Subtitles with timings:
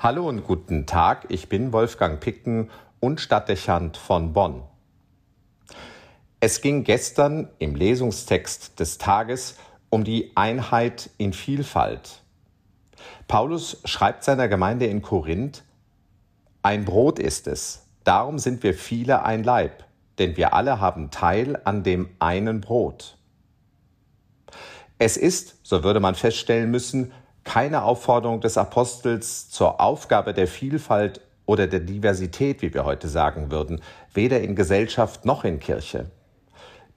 [0.00, 4.62] Hallo und guten Tag, ich bin Wolfgang Picken und Stadtdechant von Bonn.
[6.38, 9.56] Es ging gestern im Lesungstext des Tages
[9.90, 12.22] um die Einheit in Vielfalt.
[13.26, 15.64] Paulus schreibt seiner Gemeinde in Korinth,
[16.62, 19.82] ein Brot ist es, darum sind wir viele ein Leib,
[20.18, 23.18] denn wir alle haben Teil an dem einen Brot.
[24.98, 27.10] Es ist, so würde man feststellen müssen,
[27.48, 33.50] keine Aufforderung des Apostels zur Aufgabe der Vielfalt oder der Diversität, wie wir heute sagen
[33.50, 33.80] würden,
[34.12, 36.10] weder in Gesellschaft noch in Kirche.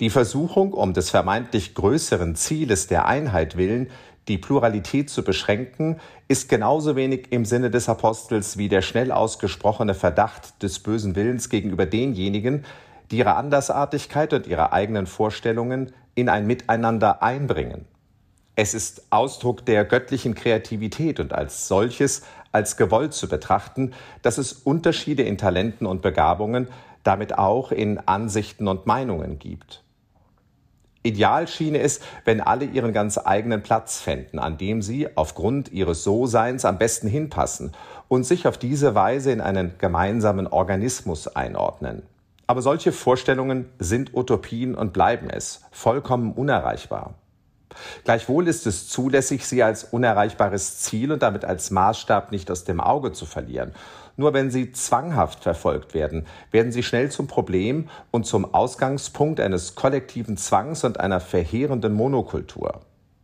[0.01, 3.91] Die Versuchung, um des vermeintlich größeren Zieles der Einheit willen,
[4.27, 9.93] die Pluralität zu beschränken, ist genauso wenig im Sinne des Apostels wie der schnell ausgesprochene
[9.93, 12.65] Verdacht des bösen Willens gegenüber denjenigen,
[13.09, 17.85] die ihre Andersartigkeit und ihre eigenen Vorstellungen in ein Miteinander einbringen.
[18.55, 24.53] Es ist Ausdruck der göttlichen Kreativität und als solches als gewollt zu betrachten, dass es
[24.53, 26.67] Unterschiede in Talenten und Begabungen,
[27.03, 29.83] damit auch in Ansichten und Meinungen gibt.
[31.03, 36.03] Ideal schiene es, wenn alle ihren ganz eigenen Platz fänden, an dem sie aufgrund ihres
[36.03, 37.71] So-Seins am besten hinpassen
[38.07, 42.03] und sich auf diese Weise in einen gemeinsamen Organismus einordnen.
[42.45, 47.15] Aber solche Vorstellungen sind Utopien und bleiben es, vollkommen unerreichbar.
[48.03, 52.79] Gleichwohl ist es zulässig, sie als unerreichbares Ziel und damit als Maßstab nicht aus dem
[52.79, 53.73] Auge zu verlieren.
[54.17, 59.75] Nur wenn sie zwanghaft verfolgt werden, werden sie schnell zum Problem und zum Ausgangspunkt eines
[59.75, 62.81] kollektiven Zwangs und einer verheerenden Monokultur.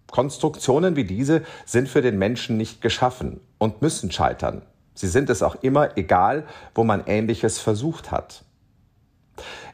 [0.09, 4.61] Konstruktionen wie diese sind für den Menschen nicht geschaffen und müssen scheitern.
[4.93, 8.43] Sie sind es auch immer, egal wo man Ähnliches versucht hat.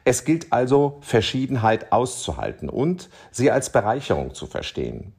[0.06, 5.14] Es gilt also, Verschiedenheit auszuhalten und sie als Bereicherung zu verstehen.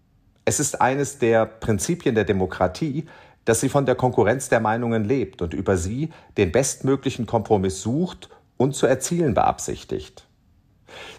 [0.44, 3.06] Es ist eines der Prinzipien der Demokratie,
[3.46, 8.28] dass sie von der Konkurrenz der Meinungen lebt und über sie den bestmöglichen Kompromiss sucht
[8.58, 10.26] und zu erzielen beabsichtigt.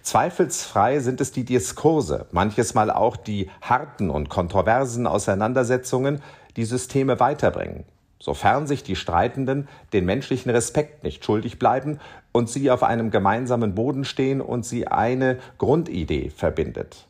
[0.04, 6.22] Zweifelsfrei sind es die Diskurse, manches Mal auch die harten und kontroversen Auseinandersetzungen,
[6.56, 7.86] die Systeme weiterbringen
[8.26, 12.00] sofern sich die Streitenden den menschlichen Respekt nicht schuldig bleiben
[12.32, 17.06] und sie auf einem gemeinsamen Boden stehen und sie eine Grundidee verbindet.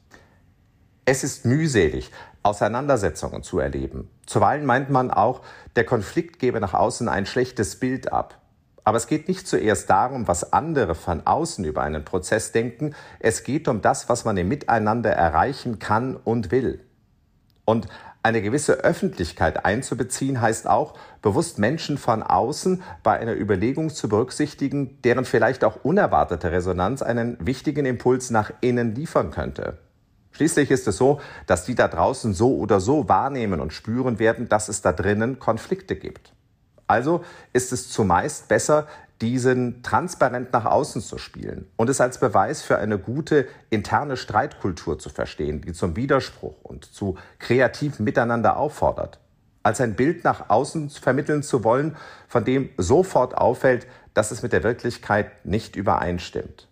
[1.05, 2.11] Es ist mühselig,
[2.43, 4.09] Auseinandersetzungen zu erleben.
[4.25, 5.39] Zuweilen meint man auch,
[5.77, 8.37] der Konflikt gebe nach außen ein schlechtes Bild ab.
[8.83, 13.43] Aber es geht nicht zuerst darum, was andere von außen über einen Prozess denken, es
[13.43, 16.83] geht um das, was man im Miteinander erreichen kann und will.
[17.63, 17.87] Und
[18.25, 24.99] eine gewisse Öffentlichkeit einzubeziehen heißt auch, bewusst Menschen von außen bei einer Überlegung zu berücksichtigen,
[25.03, 29.77] deren vielleicht auch unerwartete Resonanz einen wichtigen Impuls nach innen liefern könnte.
[30.31, 34.49] Schließlich ist es so, dass die da draußen so oder so wahrnehmen und spüren werden,
[34.49, 36.33] dass es da drinnen Konflikte gibt.
[36.87, 38.87] Also ist es zumeist besser,
[39.21, 44.97] diesen transparent nach außen zu spielen und es als Beweis für eine gute interne Streitkultur
[44.97, 49.19] zu verstehen, die zum Widerspruch und zu kreativem Miteinander auffordert,
[49.63, 51.95] als ein Bild nach außen vermitteln zu wollen,
[52.27, 56.67] von dem sofort auffällt, dass es mit der Wirklichkeit nicht übereinstimmt.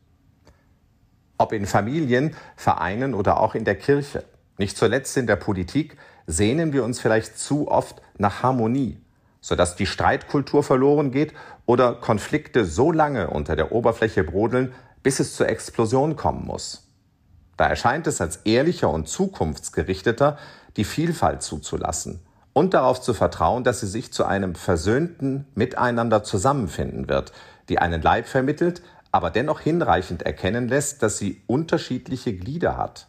[1.37, 4.23] Ob in Familien, Vereinen oder auch in der Kirche,
[4.57, 5.97] nicht zuletzt in der Politik,
[6.27, 9.01] sehnen wir uns vielleicht zu oft nach Harmonie,
[9.41, 11.33] sodass die Streitkultur verloren geht
[11.65, 16.82] oder Konflikte so lange unter der Oberfläche brodeln, bis es zur Explosion kommen muss.
[17.63, 20.37] Da erscheint es als ehrlicher und zukunftsgerichteter,
[20.75, 22.19] die Vielfalt zuzulassen
[22.51, 27.31] und darauf zu vertrauen, dass sie sich zu einem versöhnten Miteinander zusammenfinden wird,
[27.69, 28.81] die einen Leib vermittelt,
[29.13, 33.07] aber dennoch hinreichend erkennen lässt, dass sie unterschiedliche Glieder hat.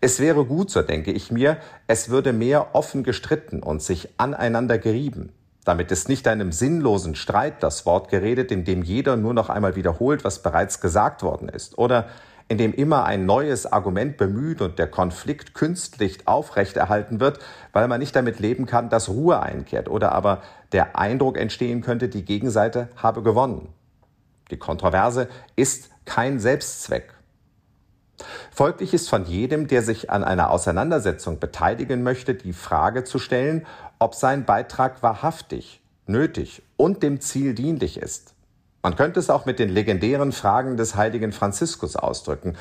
[0.00, 1.58] Es wäre gut, so denke ich mir,
[1.88, 5.34] es würde mehr offen gestritten und sich aneinander gerieben,
[5.66, 9.76] damit es nicht einem sinnlosen Streit das Wort geredet, in dem jeder nur noch einmal
[9.76, 12.08] wiederholt, was bereits gesagt worden ist, oder
[12.50, 17.38] in dem immer ein neues Argument bemüht und der Konflikt künstlich aufrechterhalten wird,
[17.72, 20.42] weil man nicht damit leben kann, dass Ruhe einkehrt oder aber
[20.72, 23.68] der Eindruck entstehen könnte, die Gegenseite habe gewonnen.
[24.50, 27.14] Die Kontroverse ist kein Selbstzweck.
[28.50, 33.64] Folglich ist von jedem, der sich an einer Auseinandersetzung beteiligen möchte, die Frage zu stellen,
[34.00, 38.34] ob sein Beitrag wahrhaftig, nötig und dem Ziel dienlich ist.
[38.82, 42.56] Man könnte es auch mit den legendären Fragen des heiligen Franziskus ausdrücken.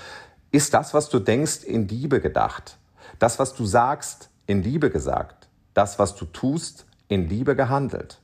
[0.52, 2.78] Ist das, was du denkst, in Liebe gedacht?
[3.20, 5.48] Das, was du sagst, in Liebe gesagt?
[5.74, 8.20] Das, was du tust, in Liebe gehandelt?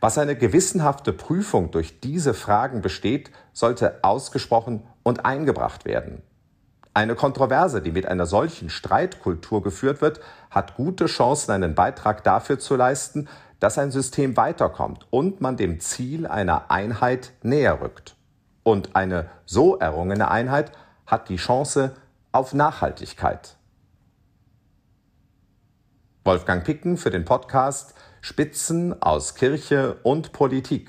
[0.00, 6.22] Was eine gewissenhafte Prüfung durch diese Fragen besteht, sollte ausgesprochen und eingebracht werden.
[6.96, 10.18] Eine Kontroverse, die mit einer solchen Streitkultur geführt wird,
[10.50, 13.28] hat gute Chancen, einen Beitrag dafür zu leisten,
[13.60, 18.16] dass ein System weiterkommt und man dem Ziel einer Einheit näher rückt.
[18.62, 20.72] Und eine so errungene Einheit
[21.06, 21.94] hat die Chance
[22.32, 23.56] auf Nachhaltigkeit.
[26.24, 27.92] Wolfgang Picken für den Podcast
[28.22, 30.88] Spitzen aus Kirche und Politik.